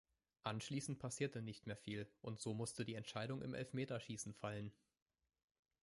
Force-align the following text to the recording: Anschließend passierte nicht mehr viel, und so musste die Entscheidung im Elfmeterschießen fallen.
Anschließend 0.41 0.97
passierte 0.97 1.43
nicht 1.43 1.67
mehr 1.67 1.77
viel, 1.77 2.09
und 2.21 2.39
so 2.39 2.55
musste 2.55 2.85
die 2.85 2.95
Entscheidung 2.95 3.43
im 3.43 3.53
Elfmeterschießen 3.53 4.33
fallen. 4.33 4.73